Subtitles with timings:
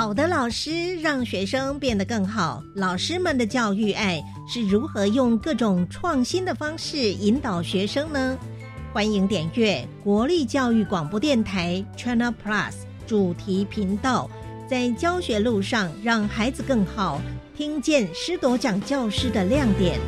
[0.00, 2.64] 好的老师让学生变得更好。
[2.74, 8.38] 老师们的教育爱是如何用各种创新的方式引导学生呢？
[8.94, 12.72] 欢迎点阅国立教育广播电台 China Plus
[13.06, 14.30] 主题频道，
[14.66, 17.20] 在教学路上让孩子更好，
[17.54, 20.00] 听见师铎奖教师的亮点。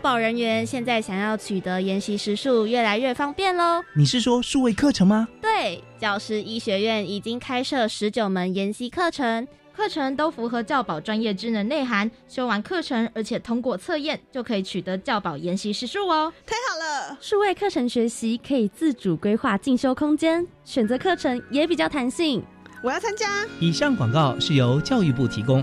[0.00, 3.82] 保人员现在想要取得研习时数越来越方便喽。
[3.94, 5.28] 你是说数位课程吗？
[5.40, 12.10] 对，教师医学院已经开设十九门研习课程，课程都符合教保专业职能内涵。
[12.26, 16.32] 修完课程，而且通过测验，就可以取得教保研习时数哦。
[16.46, 17.18] 太好了！
[17.20, 22.42] 数位课程学习可以自主规划进修空间，选择课程也比较弹性。
[22.82, 23.46] 我要参加。
[23.60, 25.62] 以上广告是由教育部提供。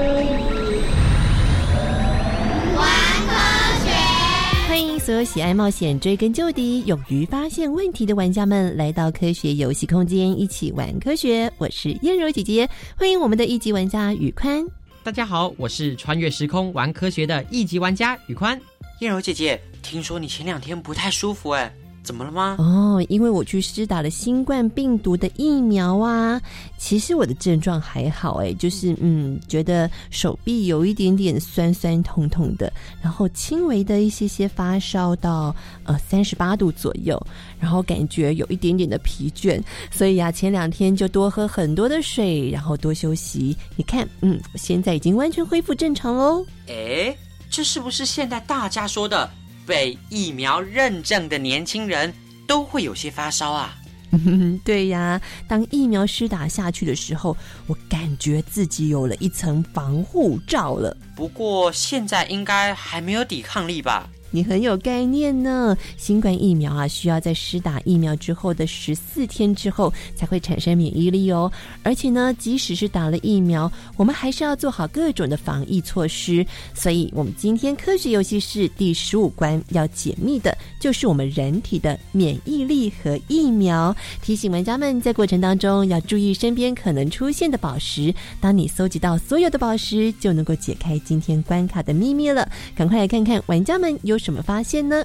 [4.71, 11.51] 欢迎所有喜爱冒险、追根究底、勇于发现问题的玩家们来到科学游戏空间，一起玩科学。
[11.57, 14.65] 我是燕柔姐姐，欢迎我们的一级玩家宇宽。
[15.03, 18.57] 大家好，我是穿越时空玩科学的一级玩家宇宽。
[19.01, 21.69] 燕柔姐姐，听说你前两天不太舒服，哎。
[22.11, 22.57] 怎么了吗？
[22.59, 26.41] 哦，因为我去施打了新冠病毒的疫苗啊。
[26.77, 32.69] 其实我的症状还好，哎，就是嗯，觉得手臂有一点点酸酸痛痛的，
[33.01, 35.55] 然后轻微的一些些发烧到
[35.85, 37.17] 呃三十八度左右，
[37.57, 43.55] 然后感觉有一点点的疲倦，所以啊，前两天就多喝很多的水，然后多休息。
[43.77, 46.45] 你看，嗯，我现在已经完全恢复正常喽。
[46.67, 47.15] 哎，
[47.49, 49.31] 这是不是现在大家说的？
[49.65, 52.13] 被疫苗认证的年轻人
[52.47, 53.77] 都会有些发烧啊。
[54.65, 57.35] 对呀，当疫苗施打下去的时候，
[57.65, 60.95] 我感觉自己有了一层防护罩了。
[61.15, 64.09] 不过现在应该还没有抵抗力吧？
[64.31, 65.77] 你很有概念呢。
[65.97, 71.51] 新冠疫苗啊，需要在施打疫苗之后的十四天之后才会产生免疫力哦。
[71.83, 76.45] 而且呢，即使是打了疫苗，我们还是要做好各种的防疫措施。
[76.73, 83.93] 所以，我们今天科学游戏室第十五关要解密的就是我们人体的免疫力和疫苗。
[84.21, 88.15] 提醒玩家们在过程当中要注意身边可能出现的宝石。
[88.39, 92.49] 当你搜集到所有的宝石，就能够解开今天关卡的秘密了。
[92.73, 94.20] 赶快来看看玩家们有。
[94.21, 95.03] 什么发现呢？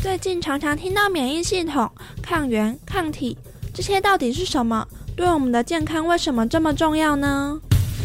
[0.00, 1.90] 最近常常听到免疫系统、
[2.22, 3.36] 抗原、抗体，
[3.74, 4.88] 这些到底是什么？
[5.14, 7.60] 对我们的健康为什么这么重要呢？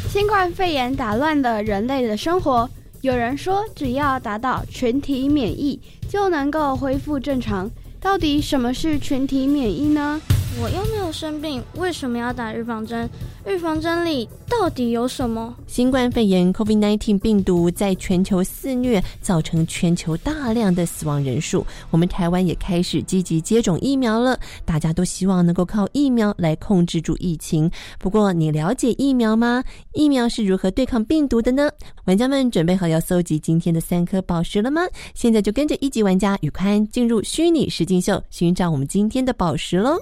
[0.09, 5.79] 新冠肺炎打乱了人类的生活，有人说只要达到群体免疫
[6.09, 7.71] 就能够恢复正常。
[8.03, 10.19] 到底什么是群体免疫呢？
[10.61, 13.09] 我又没有生病，为什么要打预防针？
[13.47, 15.53] 预防针里到底有什么？
[15.67, 21.65] 新冠肺炎 （COVID-19） 病毒在全球肆虐，造成全球大量的死亡人数。
[21.89, 27.69] 我们台湾也开始积极接种疫苗了，大家都希望能够靠疫苗来控制住疫情。
[27.97, 29.63] 不过，你了解疫苗吗？
[29.93, 31.69] 疫苗是如何对抗病毒的呢？
[32.05, 34.83] 玩家们准备好要搜集今天的三颗宝石了吗？
[35.15, 39.99] 现在就跟着一级玩家宇宽进入虚拟实境秀，寻找我们今天的宝石喽！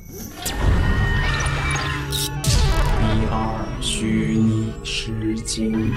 [3.82, 5.92] 虚拟实境。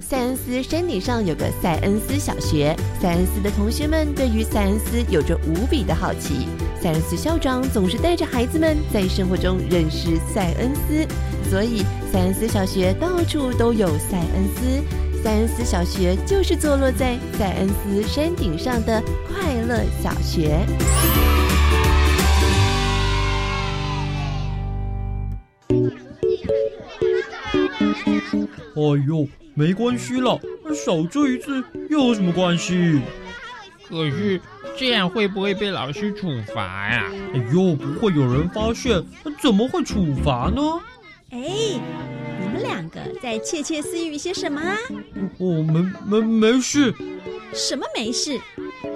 [0.00, 6.48] 塞恩斯山顶上有个塞恩斯小学，塞恩斯的同学们对于塞恩斯有着无比的好奇。
[6.80, 11.06] 塞恩斯校长总是带着孩子们在生活中认识塞恩斯，
[11.48, 14.82] 所以塞恩斯小学到处都有塞恩斯。
[15.22, 20.58] 塞恩斯小学就是坐落在塞恩斯山顶上的快乐小学。
[28.74, 30.40] 哎呦，没关系了，
[30.74, 33.00] 少做一次又有什么关系？
[33.88, 34.40] 可是
[34.76, 37.04] 这样会不会被老师处罚呀？
[37.32, 39.00] 哎呦，不会有人发现，
[39.40, 40.60] 怎么会处罚呢？
[41.30, 41.48] 哎，
[42.82, 44.76] 两个在窃窃私语些什么啊？
[45.38, 46.92] 我没没没事。
[47.52, 48.40] 什么没事？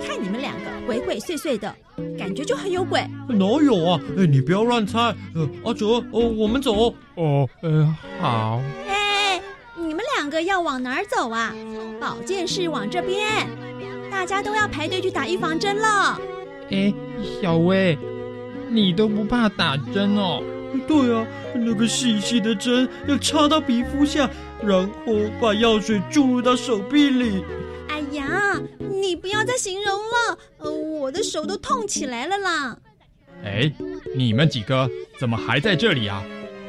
[0.04, 1.72] 看你们两个鬼鬼祟祟的，
[2.18, 3.06] 感觉就很有鬼。
[3.28, 4.00] 哪有啊？
[4.18, 5.14] 哎，你不要乱猜。
[5.34, 6.92] 呃，阿哲，哦，我们走。
[7.14, 8.60] 哦，呃，好。
[8.88, 9.40] 哎，
[9.76, 11.54] 你们两个要往哪儿走啊？
[12.00, 13.46] 保健室往这边。
[14.10, 16.18] 大家都要排队去打预防针了。
[16.70, 16.92] 哎，
[17.40, 17.96] 小薇，
[18.70, 20.42] 你都不怕打针哦？
[20.80, 24.28] 对啊，那个细细的针要插到皮肤下，
[24.62, 27.44] 然后把药水注入到手臂里。
[27.88, 32.78] 哎呀，你不要再形容了，呃，我的手都痛起来了啦。
[33.44, 33.72] 哎，
[34.16, 36.22] 你们几个怎么还在这里啊？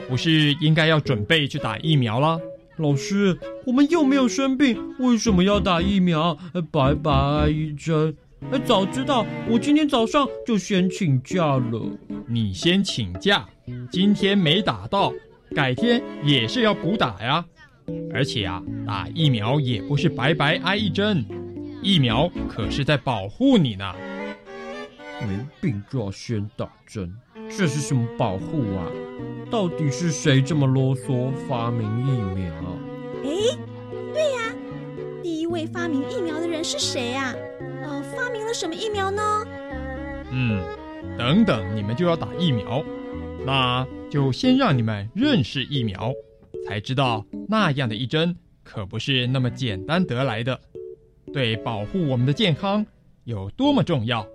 [0.07, 2.39] 不是应该要准备去打疫苗了？
[2.77, 6.37] 老师，我们又没有生病，为什么要打疫苗？
[6.71, 8.15] 白白一针。
[8.51, 11.81] 哎，早知道我今天早上就先请假了。
[12.27, 13.47] 你先请假，
[13.91, 15.11] 今天没打到，
[15.55, 17.43] 改天也是要补打呀。
[18.13, 21.25] 而且啊，打疫苗也不是白白挨一针，
[21.81, 23.93] 疫苗可是在保护你呢。
[25.21, 27.11] 没病就要先打针，
[27.49, 28.85] 这是什么保护啊？
[29.49, 32.53] 到底是谁这么啰嗦发明疫苗？
[33.23, 33.57] 哎，
[34.13, 34.53] 对呀，
[35.23, 37.33] 第一位发明疫苗的人是谁啊？
[37.81, 38.03] 呃，
[38.47, 39.45] 了什么疫苗呢？
[40.31, 40.63] 嗯，
[41.17, 42.81] 等等，你们就要打疫苗，
[43.45, 46.13] 那就先让你们认识疫苗，
[46.65, 48.33] 才知道那样的一针
[48.63, 50.57] 可不是那么简单得来的，
[51.33, 52.85] 对保护我们的健康
[53.25, 54.25] 有多么重要。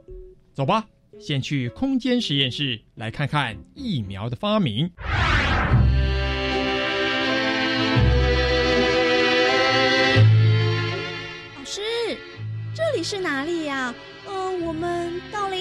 [0.53, 0.85] 走吧，
[1.19, 4.91] 先去空间实验室来看看疫苗的发明。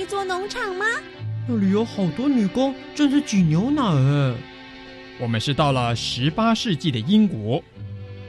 [0.01, 0.85] 一座农场吗？
[1.47, 3.83] 那里有好多女工正在挤牛奶。
[3.83, 4.35] 哎，
[5.19, 7.63] 我们是到了十八世纪的英国，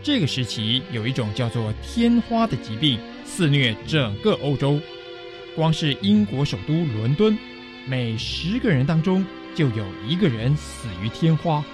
[0.03, 4.79] 这个时期有一种叫做天花的疾病肆虐整个欧洲。
[5.57, 7.39] 光是英国首都伦敦，
[7.89, 9.25] 每十个人当中
[9.55, 11.65] 就有一个人死于天花，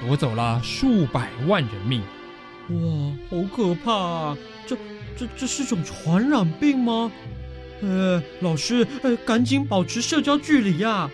[0.00, 2.00] 夺走了数百万人命。
[2.68, 4.36] 哇，好可怕啊！
[4.68, 4.76] 这、
[5.16, 7.10] 这、这是种传染病吗？
[7.80, 11.08] 呃，老师，呃，赶紧保持社交距离呀！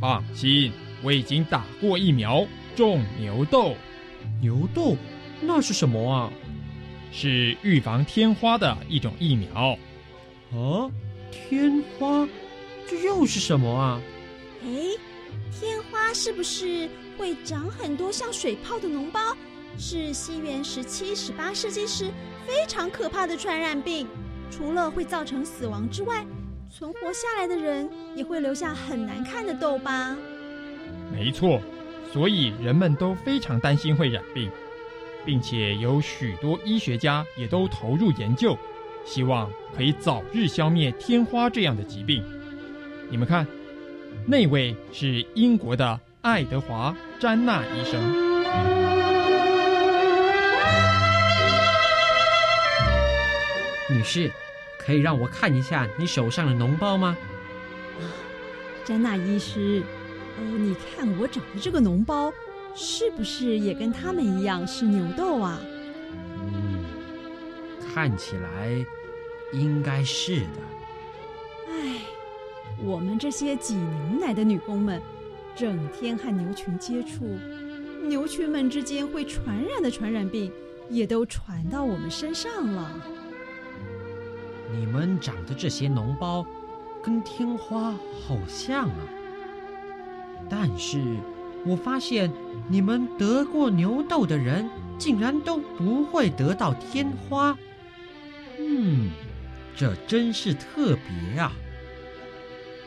[0.00, 0.72] 放心，
[1.02, 2.46] 我已经打过疫苗，
[2.76, 3.74] 种牛痘。
[4.40, 4.96] 牛痘？
[5.40, 6.30] 那是什么啊？
[7.10, 9.76] 是预防天花的一种疫苗。
[10.52, 10.90] 啊？
[11.30, 12.28] 天花，
[12.88, 14.00] 这又是什么啊？
[14.62, 14.68] 哎，
[15.52, 19.20] 天花是不是会长很多像水泡的脓包？
[19.76, 22.10] 是西元十七、十八世纪时
[22.46, 24.06] 非常可怕的传染病。
[24.50, 26.24] 除了会造成死亡之外，
[26.70, 30.16] 存活下来的人也会留下很难看的痘疤。
[31.12, 31.60] 没错，
[32.12, 34.50] 所以人们都非常担心会染病，
[35.24, 38.56] 并且有许多医学家也都投入研究。
[39.04, 42.22] 希望可以早日消灭天花这样的疾病。
[43.08, 43.46] 你们看，
[44.26, 48.27] 那位是英国的爱德华·詹纳医生。
[53.88, 54.30] 女士，
[54.78, 57.16] 可以让我看一下你手上的脓包吗？
[57.98, 58.02] 啊，
[58.84, 59.82] 詹娜医师，
[60.36, 62.32] 呃，你看我长的这个脓包，
[62.74, 65.60] 是不是也跟他们一样是牛痘啊？
[66.36, 66.84] 嗯，
[67.94, 68.86] 看起来。
[69.50, 70.60] 应该是的。
[71.70, 72.02] 唉，
[72.82, 75.00] 我们这些挤牛奶的女工们，
[75.56, 77.24] 整天和牛群接触，
[78.02, 80.52] 牛群们之间会传染的传染病，
[80.90, 82.94] 也都传到我们身上了。
[84.70, 86.46] 你们长的这些脓包，
[87.02, 89.00] 跟天花好像啊。
[90.48, 91.02] 但是
[91.64, 92.30] 我发现，
[92.68, 97.56] 你们得过牛痘的人，竟然都不会得到天花。
[98.58, 99.10] 嗯。
[99.76, 101.52] 这真是特别啊！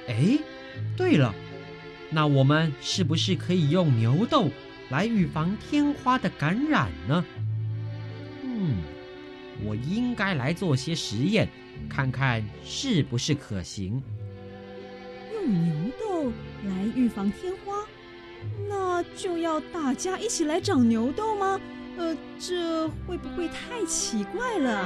[0.10, 0.38] 哎，
[0.98, 1.34] 对了，
[2.10, 4.50] 那我们是不是可以用牛痘
[4.90, 7.24] 来预防天花的感染呢？
[8.44, 8.76] 嗯，
[9.64, 11.48] 我应该来做些实验，
[11.94, 14.02] 看看是不是可行。
[15.34, 16.32] 用牛痘
[16.64, 17.76] 来预防天花，
[18.70, 21.60] 那就要大家一起来长牛痘吗？
[21.98, 24.86] 呃，这会不会太奇怪了？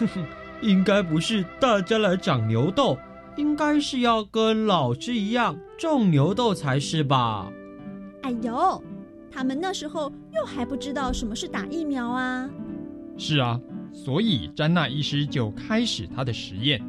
[0.00, 0.24] 哼哼，
[0.60, 2.98] 应该不是大家来长牛痘，
[3.36, 7.52] 应该是要跟老师一样种牛痘才是吧？
[8.22, 8.82] 哎呦，
[9.30, 12.50] 他们那时候又还不知道什么是打疫苗啊！
[13.16, 13.60] 是啊，
[13.92, 16.80] 所以詹娜医师就开始他的实验。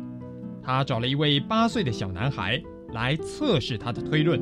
[0.64, 2.62] 他找了一位八岁的小男孩
[2.94, 4.42] 来测试他的推论。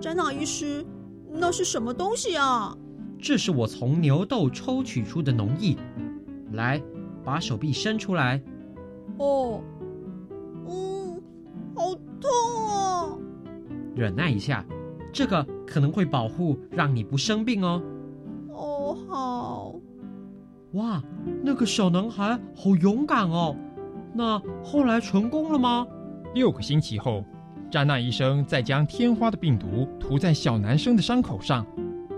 [0.00, 0.84] 詹娜医师，
[1.32, 2.76] 那是什么东西啊？
[3.18, 5.76] 这是我从牛痘抽取出的脓液。
[6.52, 6.80] 来，
[7.24, 8.40] 把手臂伸出来。
[9.18, 9.62] 哦，
[10.68, 11.20] 嗯，
[11.74, 11.94] 好
[12.26, 13.18] 痛哦！
[13.94, 14.64] 忍耐一下，
[15.12, 17.82] 这个可能会保护，让你不生病哦。
[18.50, 19.74] 哦，好。
[20.72, 21.02] 哇，
[21.42, 23.56] 那个小男孩好勇敢哦！
[24.12, 25.86] 那后来成功了吗？
[26.34, 27.24] 六个星期后，
[27.70, 31.64] 詹娜医生再将天花的病毒涂在小男生的伤口上，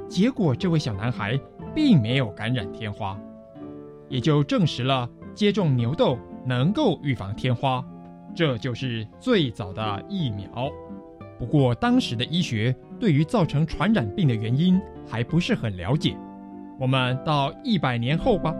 [0.08, 1.38] 结果这位小男孩
[1.74, 3.16] 并没有感染天花，
[4.08, 7.84] 也就证实了接种牛痘能够预防天花，
[8.34, 10.70] 这就是最早的疫苗。
[11.38, 16.16] 不过当时的医学对于造成传染病的原因还不是很了解。
[16.80, 18.54] 我们到一百年后吧。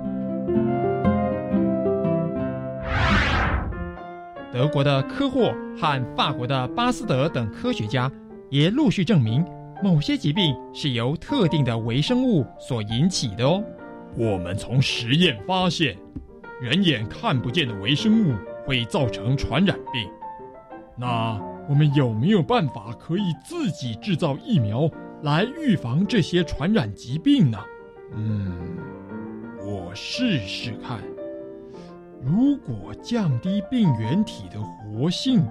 [4.53, 8.11] 德国的科霍和法国的巴斯德等科学家
[8.51, 9.45] 也陆续证明，
[9.83, 13.63] 某些疾病是由特定的微生物所引起的哦。
[14.17, 15.97] 我们从实验发现，
[16.61, 18.35] 人眼看不见的微生物
[18.69, 20.11] 会造成传染病。
[20.95, 24.91] 那我们有没有办法可以自己制造疫苗
[25.23, 27.59] 来预防这些传染疾病呢？
[28.13, 28.77] 嗯，
[29.65, 31.01] 我试试看。
[32.21, 35.43] 如果降低病原体的活性，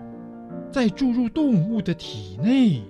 [0.71, 2.83] 再注入动物的体内，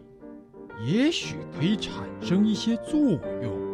[0.85, 3.67] 也许可以产生一些作用。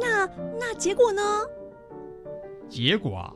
[0.00, 0.26] 那
[0.58, 1.20] 那结果呢？
[2.72, 3.30] 结果啊，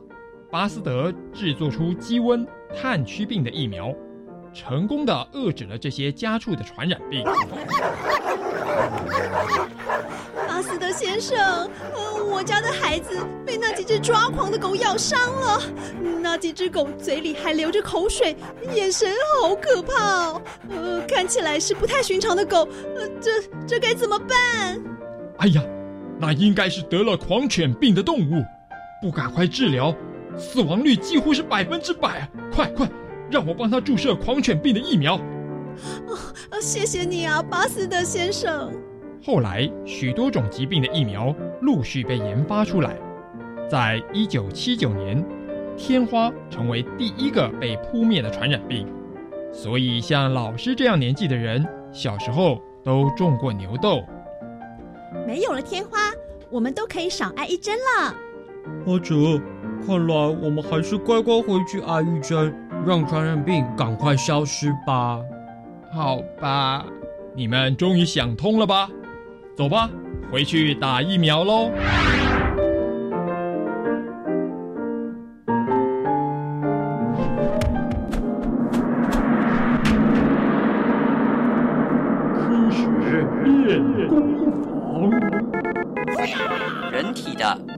[0.49, 2.43] 巴斯德制作出鸡瘟、
[2.75, 3.93] 炭疽病的疫苗。
[4.51, 7.23] 成功的遏制了这些家畜的传染病。
[10.47, 11.37] 巴斯德先生，
[11.93, 15.61] 呃，我家的孩子被那几只抓狂的狗咬伤了，
[16.19, 18.35] 那几只狗嘴里还流着口水，
[18.73, 19.07] 眼神
[19.39, 20.41] 好可怕哦。
[20.69, 23.31] 呃，看起来是不太寻常的狗，呃，这
[23.67, 24.81] 这该怎么办？
[25.37, 25.61] 哎呀，
[26.19, 28.43] 那应该是得了狂犬病的动物，
[29.01, 29.93] 不赶快治疗，
[30.37, 32.29] 死亡率几乎是百分之百。
[32.51, 32.89] 快快！
[33.29, 35.15] 让我帮他注射狂犬病的疫苗。
[36.07, 38.71] 哦，谢谢你啊，巴斯德先生。
[39.23, 42.95] 后来，许多种疾病的疫苗陆续被研发出来。
[43.69, 45.23] 在一九七九年，
[45.75, 48.87] 天花成为第一个被扑灭的传染病。
[49.51, 54.01] 所以，像老师这样年纪的人，小时候都种过牛痘。
[55.27, 56.11] 没有了天花，
[56.49, 58.15] 我们都可以少挨一针了。
[58.85, 59.15] 阿哲，
[59.85, 62.53] 看来我们还是乖乖回去挨一针。
[62.85, 65.19] 让传染病赶快消失吧！
[65.91, 66.85] 好吧，
[67.35, 68.89] 你们终于想通了吧？
[69.57, 69.89] 走吧，
[70.31, 71.69] 回去打疫苗喽！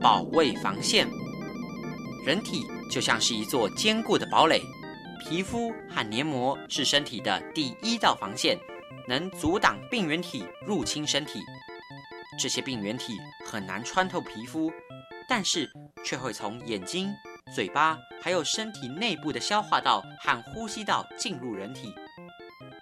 [0.00, 1.06] 保卫防线，
[2.24, 4.62] 人体就像是一座坚固的堡垒。
[5.22, 8.58] 皮肤和黏膜是身体的第一道防线，
[9.06, 11.40] 能阻挡病原体入侵身体。
[12.38, 14.72] 这些病原体很难穿透皮肤，
[15.28, 15.70] 但是
[16.02, 17.12] 却会从眼睛、
[17.54, 21.94] 嘴巴，还有身体内部的消化道和呼吸道进入人体。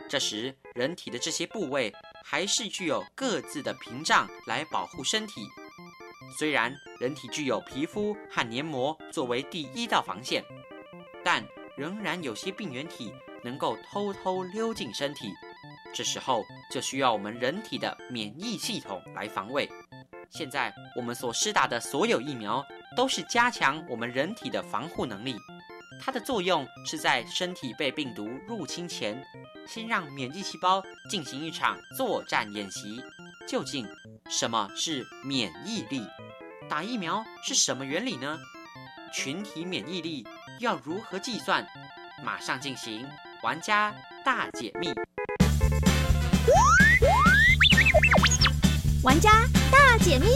[0.09, 1.93] 这时，人体的这些部位
[2.25, 5.43] 还是具有各自的屏障来保护身体。
[6.37, 10.45] 虽然人体具有皮肤和黏膜作为第一道防线，
[11.25, 11.45] 但
[11.77, 15.33] 仍然有些病原体能够偷偷溜进身体，
[15.95, 19.69] 这时候就需要我们人体的免疫系统来防卫。
[20.31, 22.65] 现在我们所施打的所有疫苗
[22.97, 25.37] 都是加强我们人体的防护能力，
[26.01, 29.25] 它的作用是在身体被病毒入侵前，
[29.67, 33.03] 先让免疫细胞进行一场作战演习。
[33.47, 33.89] 究竟
[34.29, 36.03] 什么是免疫力？
[36.69, 38.39] 打疫苗是什么原理呢？
[39.11, 40.27] 群体免疫力
[40.61, 41.67] 要如何计算？
[42.23, 43.07] 马上进行
[43.43, 44.91] 玩家大解密。
[49.03, 50.27] 玩家大解密。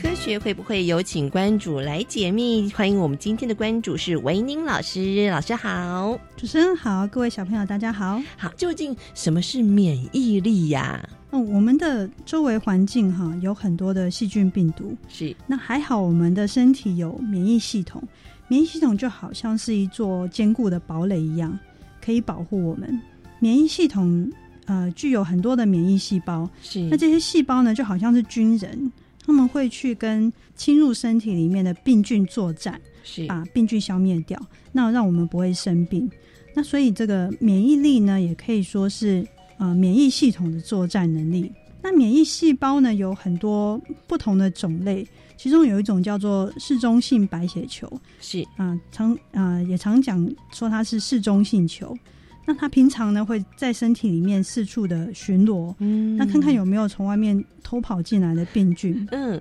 [0.00, 2.72] 科学会不会有请关主来解密？
[2.72, 8.22] 欢迎我们今天的关主是维宁老师，老师好，主持人好，各位小朋友大家好。
[8.38, 11.06] 好，究竟什么是免疫力呀？
[11.32, 18.02] 嗯，我们的周围环境哈有很多的细菌病毒，是那还好，我们的身体有免疫系统，
[18.48, 21.58] 免疫系统就好像是一座坚固的堡垒一样，
[22.04, 23.00] 可以保护我们。
[23.38, 24.30] 免疫系统
[24.66, 28.92] 呃具有很多的免疫细胞，是那这些细胞呢就好像是军人，
[29.24, 34.38] 他们会去跟侵入身体里面的病菌作战，是把病菌消灭掉，
[34.70, 36.10] 那让我们不会生病。
[36.54, 39.26] 那所以这个免疫力呢，也可以说是
[39.62, 41.52] 呃免疫系统的作战能力。
[41.80, 47.90] 那免疫细胞呢有很多不同的种类，其中有一种叫做嗜中性白血球，
[48.20, 51.96] 是啊、常啊、也常讲说它是嗜中性球。
[52.44, 59.06] 那它平常呢会在身体里面四处的巡逻，嗯那看看有没有从外面偷跑进来的病菌。
[59.12, 59.40] 嗯，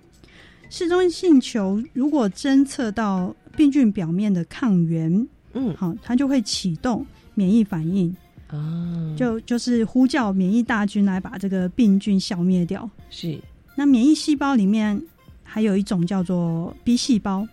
[0.70, 8.16] 嗜中性球如果侦测到病菌表面的抗原，嗯，好，它就会启动免疫反应，
[8.52, 12.90] 啊，就就是呼叫免疫大军来把这个病菌消灭掉。
[13.10, 13.38] 是。
[13.76, 15.02] 那免疫细胞里面
[15.44, 17.48] 还有一种叫做 B 细胞，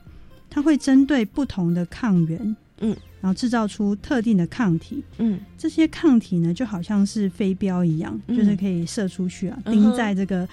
[0.51, 10.47] 它会针对不同的抗原，嗯，然后制造出特定的抗体，嗯，这些抗体呢就好像是飞镖一样，嗯就是可以射出去啊，钉在这个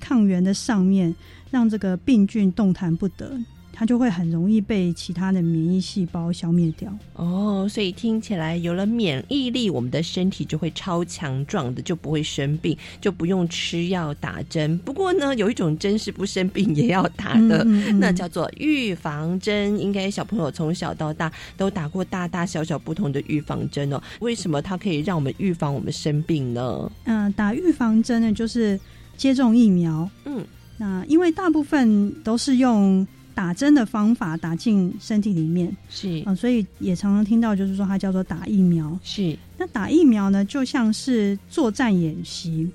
[0.00, 1.14] 抗原的上面，
[1.50, 3.38] 让这个病菌动弹不得，
[3.76, 6.96] 它就会很容易被其他的免疫细胞消灭掉。
[7.14, 14.78] 哦，所以听起来有了免疫力，我们的身体就会超强壮的，就不会生病，就不用吃药打针。
[14.78, 19.76] 不过呢，有一种针是不生病也要打的，嗯嗯嗯那叫做预防针。
[19.78, 24.00] 应该小朋友从小到大都打过大大小小不同的预防针哦。
[24.20, 26.90] 为什么它可以让我们预防我们生病呢？
[27.04, 28.78] 嗯、打预防针呢，就是
[29.16, 30.08] 接种疫苗。
[30.24, 30.44] 嗯，
[30.78, 38.98] 那因为大部分都是用打针的方法打进身体里面，是啊、所以也常常听到就是说它叫做打疫苗。
[39.02, 42.70] 是那打疫苗呢，就像是作战演习。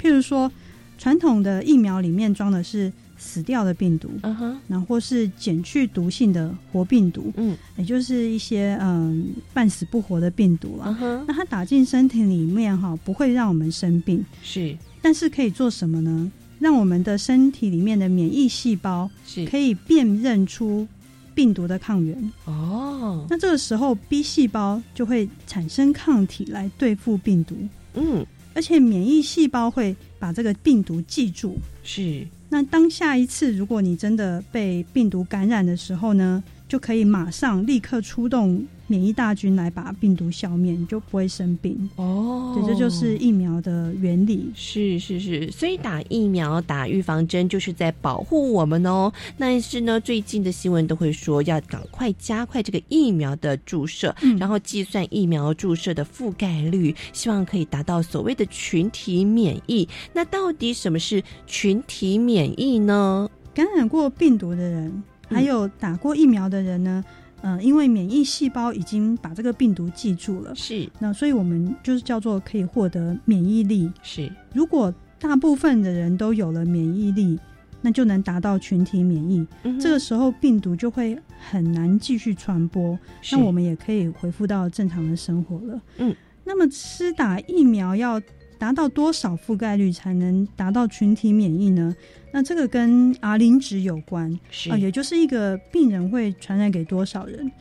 [0.00, 0.50] 譬如说，
[0.98, 10.94] 传统的疫苗里面装的是死掉的病毒，嗯哼，然后或是减去毒性的活病毒，嗯，也就是一些嗯半死不活的病毒啊。
[11.26, 16.30] 那它打进身体里面哈，不会让我们生病，是但是可以做什么呢？
[16.64, 19.44] 让我们的身体里面的免疫细胞是。
[19.44, 20.88] 可以辨认出
[21.34, 22.32] 病毒的抗原。
[22.46, 27.54] 哦，那这个时候 B 细胞就会产生抗体来对付病毒，
[27.92, 28.24] 嗯，
[28.54, 31.58] 而且免疫细胞会把这个病毒记住。
[31.82, 32.26] 是。
[32.48, 41.88] 那当下一次如果你真的被病毒感染的时候呢，就可以马上立刻出动免疫大军来把病毒消灭，你就不会生病。
[41.96, 44.50] 哦对，这就是疫苗的原理。
[44.54, 49.12] 是是是，所以打疫苗、打预防针就是在保护我们哦。
[49.38, 59.88] 但是呢，最近的新闻都会说要赶快加快这个疫苗的注射，嗯然后计算疫苗注射的覆盖率，希望可以达到所谓的群体免疫。
[60.12, 63.28] 那到底什么是群体免疫呢？
[63.54, 67.04] 感染过病毒的人，还有打过疫苗的人呢，
[67.44, 73.92] 呃，因为免疫细胞已经把这个病毒记住了，是那所以我们就是叫做可以获得免疫力。
[74.02, 77.38] 是，如果大部分的人都有了免疫力，
[77.82, 79.46] 那就能达到群体免疫。
[79.64, 81.18] 嗯这个时候病毒就会
[81.50, 82.98] 很难继续传播，
[83.30, 85.82] 那我们也可以恢复到正常的生活了。
[85.98, 88.18] 嗯，那么施打疫苗要
[88.64, 91.94] 达到多少覆盖率才能达到群体免疫呢？
[92.32, 97.52] 那这个跟 R 零值有关，是啊、也就是一个病人会传染给多少人。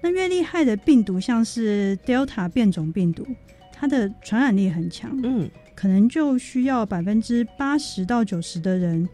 [0.00, 3.26] 那越厉害的病毒，像是 Delta 变种病毒，
[3.72, 9.08] 它的传染力很强，嗯，可能就需要百分之八十到九十的人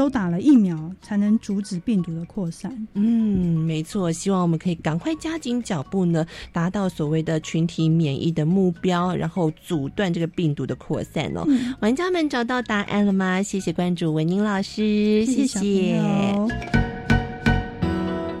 [0.00, 2.74] 都打了疫苗，才能阻止病毒的扩散。
[2.94, 11.44] 嗯，没错，希望我们可以赶快加紧脚步呢，达到所谓的群体免疫的目标，然后阻断这个病毒的扩散哦。
[11.48, 13.42] 嗯玩家们找到答案了吗？
[13.42, 16.00] 谢谢关注文宁老师，谢谢。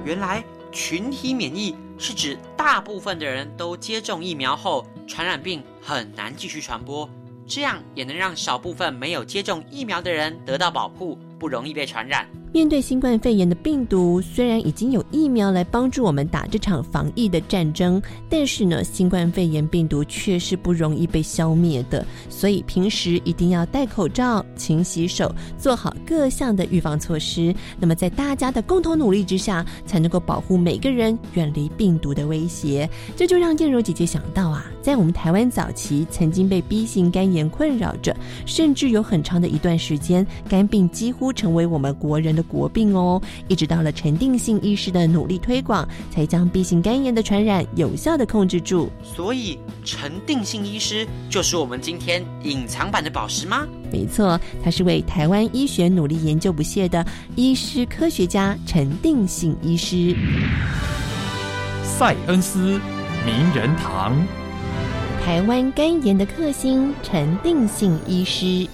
[0.06, 0.42] 原来
[0.72, 7.06] 群体免疫是指大部分的人都接种疫苗后，传染病很难继续传播，
[7.46, 12.28] 这样也能让少部分没有接种疫苗的人得到保护，不容易被传染。
[12.52, 22.04] 面对新冠肺炎的病毒，虽然已经有疫苗来帮助我们打这场防疫的战争，但是呢，新冠肺炎病毒却是不容易被消灭的。
[22.28, 27.54] 所以平时一定要戴口罩、勤洗手，做好各项的预防措施。
[27.78, 32.88] 那么在大家的共同努力之下，才能够保护每个人远离病毒的威胁。
[33.14, 43.20] 这就让燕柔姐姐想到啊，在我们台湾早期曾经被 B 型肝炎困扰着，甚至有很长的一段时间，肝病几乎成为我们国人的的国病哦。
[43.48, 48.90] 一直到了陈定性医师的努力推广，才将 B 型肝炎的传染有效的控制住。
[49.02, 53.66] 所以陈定性医师就是我们今天隐藏版的宝石吗？
[53.92, 60.16] 没错，他是为台湾医学努力研究不懈的医师科学家陈定性医师。
[61.82, 62.80] 塞恩斯
[63.26, 64.16] 名人堂，
[65.22, 68.66] 台湾肝炎的克星陈定性医师。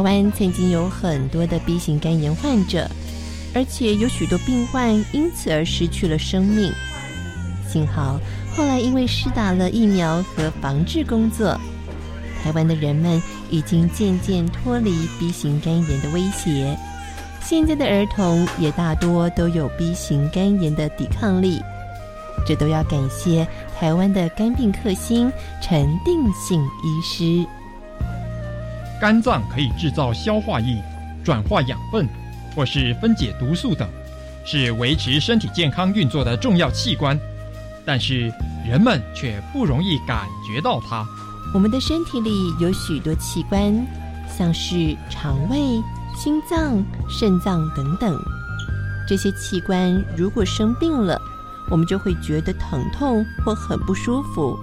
[0.00, 2.88] 台湾曾经有很多的 B 型肝炎患者，
[3.54, 6.72] 而且有许多病患因此而失去了生命。
[7.68, 8.18] 幸好
[8.56, 11.54] 后来因为施打了疫苗和防治工作，
[12.42, 16.74] 台湾的人们已经渐渐脱离 B 型肝炎的威胁。
[17.42, 21.60] 现在的儿童也大多都有 B 型肝炎的抵抗力，
[22.46, 23.46] 这都要感谢
[23.78, 27.46] 台湾的肝病克星陈定信医师。
[29.00, 30.82] 肝脏可以制造消化液、
[31.24, 32.06] 转化养分，
[32.54, 33.88] 或是分解毒素等，
[34.44, 37.18] 是维持身体健康运作的重要器官。
[37.86, 38.30] 但是
[38.64, 41.04] 人们却不容易感觉到它。
[41.54, 43.74] 我们的身体里有许多器官，
[44.36, 45.58] 像是肠胃、
[46.14, 48.20] 心脏、肾脏等等。
[49.08, 51.18] 这些器官如果生病了，
[51.70, 54.56] 我们就会觉得疼痛或很不舒服，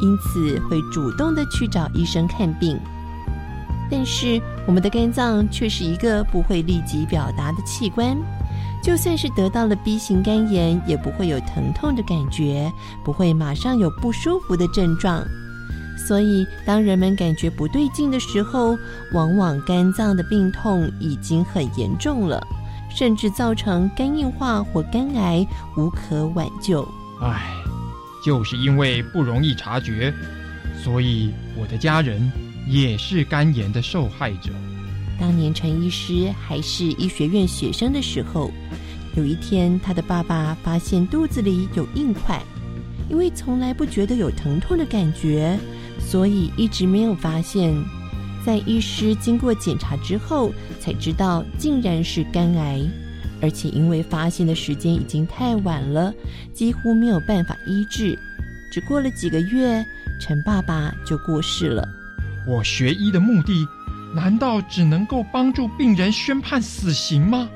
[0.00, 2.78] 因此会主动的去找医生看病。
[3.96, 8.16] 但是我们的肝脏却是一个不会立即表达的器官，
[8.82, 12.72] 就算是得到了 B 型肝炎，也不会有疼痛的感觉，
[13.04, 15.24] 不会马上有不舒服的症状。
[15.96, 18.76] 所以，当人们感觉不对劲的时候，
[19.12, 22.44] 往往肝脏的病痛已经很严重了，
[22.90, 26.82] 甚至造成肝硬化或肝癌，无可挽救。
[27.22, 27.54] 唉，
[28.26, 30.12] 就是因为不容易察觉，
[30.82, 32.28] 所以我的家人。
[32.66, 34.50] 也是肝炎的受害者。
[35.20, 38.50] 当年陈医师还是医学院学生的时候，
[39.16, 42.42] 有一天他的爸爸发现肚子里有硬块，
[43.08, 45.58] 因为从来不觉得有疼痛的感觉，
[46.00, 47.72] 所以一直没有发现。
[48.44, 52.82] 在医师经过检查之后，才知道竟然是肝癌，
[53.40, 56.12] 而且因为发现的时间已经太晚了，
[56.52, 58.18] 几乎没有办法医治。
[58.70, 59.82] 只过了几个月，
[60.20, 61.88] 陈爸爸就过世了。
[62.46, 63.66] 我学医的目的，
[64.14, 67.48] 难道只能够帮助病人宣判死刑吗？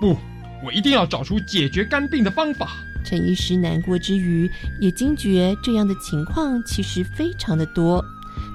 [0.00, 0.16] 不，
[0.64, 2.68] 我一定要找出解决肝病的方法。
[3.04, 8.04] 陈医师难过之余，也惊觉这样的情况其实非常的多。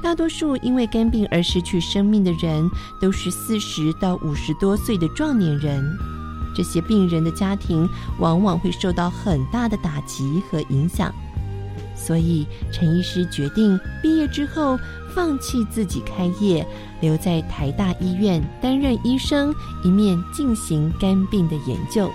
[0.01, 2.69] 大多数因为肝病而失去生命的人，
[3.01, 5.97] 都是四十到五十多岁的壮年人。
[6.55, 7.89] 这些病人的家庭
[8.19, 11.13] 往往会受到很大的打击和影响。
[11.95, 14.77] 所以，陈医师决定毕业之后
[15.15, 16.65] 放弃自己开业，
[17.01, 19.53] 留在台大医院担任医生，
[19.83, 22.11] 一面进行肝病的研究。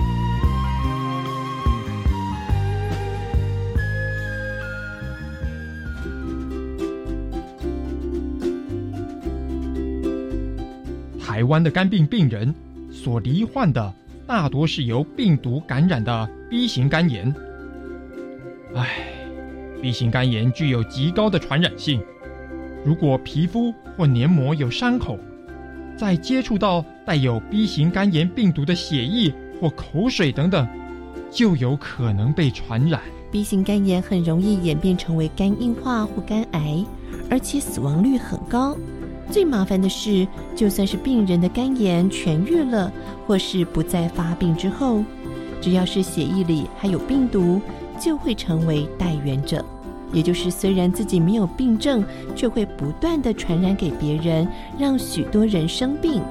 [11.20, 12.52] 台湾的肝病病人
[12.90, 13.94] 所罹患的
[14.26, 17.32] 大多是由病毒感染的 B 型肝炎。
[18.74, 19.07] 唉。
[19.80, 22.00] B 型肝炎具有极高的传染性，
[22.84, 25.18] 如果皮肤或黏膜有伤口，
[25.96, 30.66] 在接触到带有 B 型肝炎病毒的血液或口水等等，
[31.30, 33.00] 就有可能被传染。
[33.30, 36.84] B 型肝炎很容易演变成为肝硬化或肝癌，
[37.30, 38.76] 而且死亡率很高。
[39.30, 42.90] 最麻烦的是，就算是病人的肝炎痊愈了，
[43.26, 45.04] 或是不再发病之后，
[45.60, 47.60] 只要是血液里还有病毒。
[47.98, 49.64] 就会成为带源者，
[50.12, 54.46] 也就是虽然自己没有病症，却会不断的传染给别人，
[54.78, 56.22] 让许多人生病。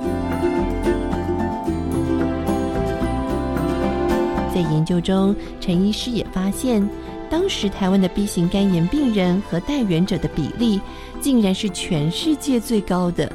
[4.54, 6.88] 在研究中，陈医师也发现，
[7.30, 10.82] 当时台湾的 B 型肝炎病人和带源者的比例，
[11.22, 13.32] 竟然是全世界最高的。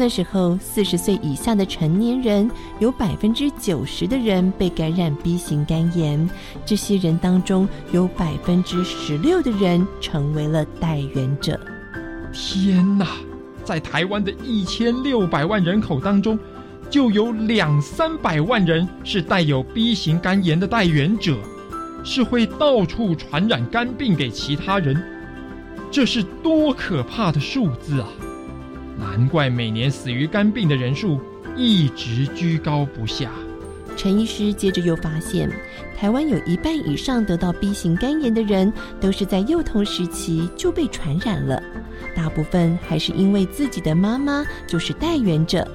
[0.00, 6.26] 那时候，四十岁以下的成年人有百分之九十的人被感染 B 型肝炎，
[6.64, 11.60] 这些人当中有百分之十六的人成为了带源者。
[12.32, 13.08] 天哪，
[13.62, 16.38] 在台湾的一千六百万人口当中，
[16.88, 21.36] 就有两三百万人是带有 B 型肝炎的带源者，
[22.02, 24.98] 是会到处传染肝病给其他人。
[25.90, 28.08] 这是多可怕的数字啊！
[29.00, 31.18] 难怪每年死于肝病的人数
[31.56, 33.30] 一直居高不下。
[33.96, 35.50] 陈医师接着又发现，
[35.96, 41.62] 台湾有一半以上得到 B 型肝炎的人，都是在幼童时期就被传染了，
[42.14, 45.66] 大部分还是因为自己的妈妈就是带源者，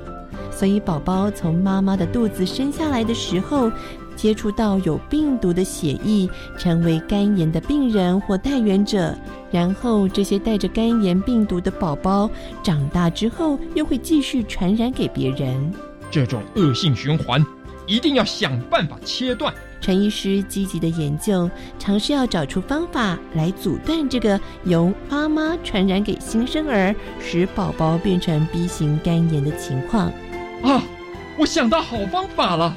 [0.51, 3.71] 所以宝宝从妈妈的肚子生下来的时候，
[4.15, 9.15] 接触到有病毒的血液，成为肝炎的病人或带源者，
[9.51, 12.30] 然后这些带着肝炎病毒的宝宝
[12.63, 15.73] 长大之后，又会继续传染给别人。
[16.10, 17.45] 这种恶性循环。
[17.88, 19.54] 一定要想办法切断。
[19.80, 21.47] 陈医师积极的研究，
[21.78, 30.08] 尝试要找出方法来阻断这个由妈妈传染给新生儿，使宝宝变成 B 型肝炎的情况。
[30.63, 30.82] 啊，
[31.38, 32.75] 我想到好方法了！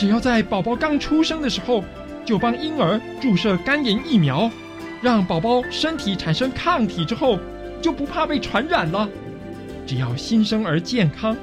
[0.00, 1.84] 只要在宝宝刚出生的时候，
[2.24, 4.50] 就帮婴儿注射肝炎疫苗，
[5.02, 7.38] 让宝宝身体产生抗体之后，
[7.82, 9.06] 就不怕被传染了。
[9.86, 11.36] 只要新生儿健康，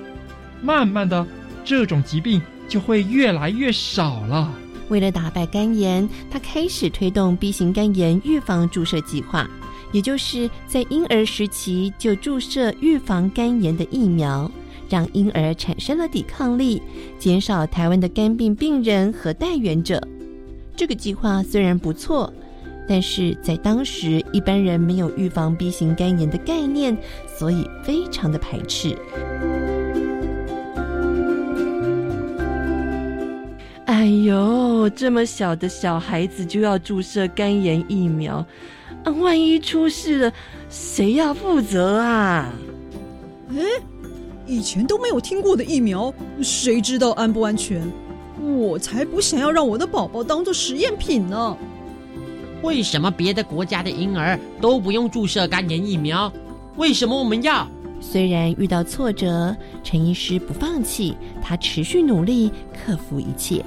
[0.60, 1.24] 慢慢的，
[1.64, 2.42] 这种疾病。
[2.68, 4.52] 就会越来越少了。
[4.90, 9.50] 为了打败肝炎，他开始推动 B 型肝炎预防注射计划，
[9.94, 14.52] 也就是在婴儿时期就注射预防肝炎的疫苗，
[14.90, 16.82] 让婴儿产生了抵抗力，
[17.18, 20.02] 减少台湾的肝病病人和带源者。
[20.76, 22.32] 这个计划虽然不错，
[22.88, 26.98] 但是在当时一般人没有预防 B 型肝炎的概念，
[27.38, 28.96] 所以非常的排斥。
[33.86, 38.46] 哎呦，这么小的小孩子就要注射肝炎疫苗，
[39.04, 40.34] 啊，万一出事了，
[40.70, 42.54] 谁要负责啊？
[43.50, 43.64] 哎，
[44.48, 47.86] 以前都没有听过的疫苗，谁知道安不安全？
[48.58, 51.58] 我才不想要让我的宝宝当做实验品呢。
[52.62, 56.32] 为什么别的国家的婴儿都不用注射肝炎疫苗？
[56.78, 57.68] 为什么我们要？
[58.00, 63.64] 虽然遇到挫折，陈医师不放弃，他持续努力克服一切。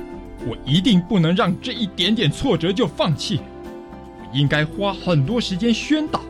[0.48, 3.40] 我一定不能让这一点点挫折就放弃，
[4.18, 6.22] 我应该花很多时间宣导，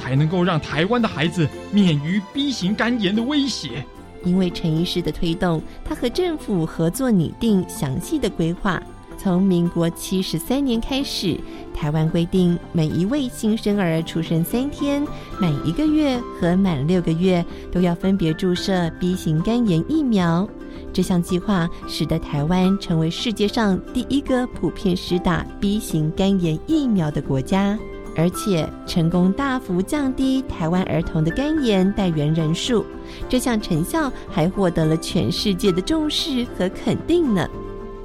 [0.00, 3.84] 才能够让台湾的孩子免于 B 型肝炎的威胁。
[4.24, 8.82] 因为陈医师的推动，他和政府合作拟定详细的规划。
[9.16, 11.38] 从民国七十三年开始，
[11.74, 15.06] 台湾规定每一位新生儿出生三天、
[15.38, 20.48] 满一个月和满六个月都要分别注射 B 型肝炎疫苗。
[20.92, 27.78] 这项计划使得台湾成为世界上第一个普遍施打 B 型肝炎疫苗的国家，
[28.16, 32.84] 而且成功大幅降低台湾儿童的肝炎带源人数。
[33.28, 37.48] 这项成效还获得了全世界的重视和肯定呢。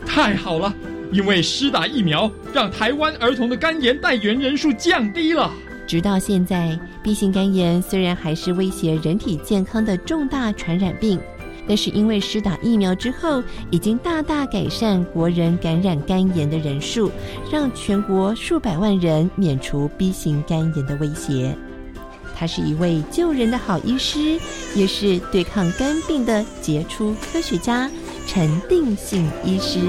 [0.06, 0.74] 太好了，
[1.12, 5.52] 因为施打疫苗让台湾儿童的肝炎带源人数降低了。
[5.88, 11.20] 直到现在，B 型肝炎虽然还是威胁人体健康的重大传染病。
[11.68, 17.12] 但是因为施打疫苗之后，已经大大改善国人感染肝炎的人数，
[17.52, 21.58] 让全国数百万人免除 B 型肝炎的威胁。
[22.38, 24.40] 他是一位救人的好医师，
[24.76, 27.90] 也是对抗肝病的杰出科学家
[28.28, 29.80] 陈定信医师。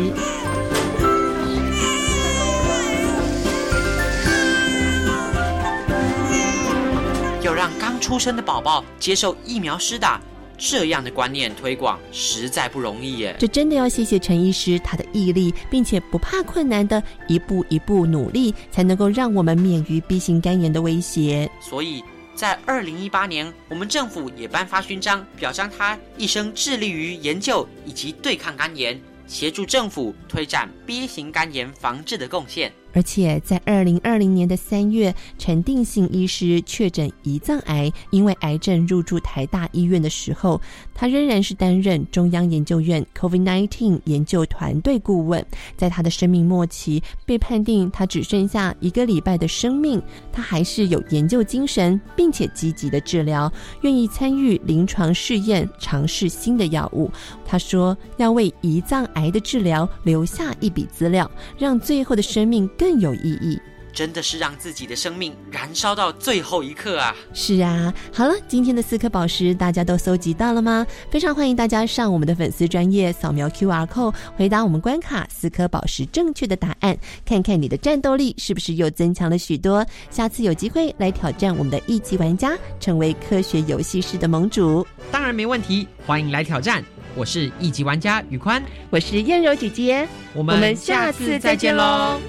[7.42, 10.20] 要让刚出生的宝宝接受疫苗施打。
[10.58, 13.36] 这样的观念推广实在不容易耶。
[13.38, 21.50] 这真的要谢谢陈医师他的毅力，并且不怕困难的一步一步努力，才能够让我们免于 B 型肝炎的威胁。
[21.60, 22.02] 所以
[22.34, 32.72] 在二零一八年，我们政府也颁发勋章，表彰他一生致力于研究以及对抗肝炎，协助政府推展 B 型肝炎防治的贡献。
[32.96, 40.58] 而且在二零二零年的三月，陈定信医师确诊胰脏癌，因为癌症入住台大医院的时候，
[40.94, 45.44] 他仍然是担任中央研究院 COVID-19 研究团队顾问。
[45.76, 50.00] 在他的生命末期，被判定他只剩下一个礼拜的生命，
[50.32, 57.10] 他还是有研究精神，并且积极的治疗，愿意参与临床试验，尝试新的药物。
[57.44, 62.85] 他说要为胰脏癌的治疗留下一笔资料，让最后的生命更。
[62.86, 63.60] 更有意义。
[63.92, 67.16] 真的是让自己的生命燃烧到最后一刻啊！
[67.32, 70.86] 是啊，好了，今天的四颗宝石大家都搜集到了吗？
[71.10, 79.84] 非常欢迎大家上我们的粉丝专业扫描 Q R code，回答我们关卡四颗宝石正确的答案，看看你的战斗力是不是又增强了许多。
[80.10, 84.86] 下次有机会来挑战我们的一级玩家，成为科学游戏室的盟主。
[85.10, 86.84] 当然没问题，欢迎来挑战。
[87.16, 92.20] 我是一级玩家宇宽，我是燕柔姐姐，我们下次再见喽。